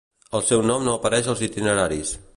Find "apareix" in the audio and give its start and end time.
1.01-1.31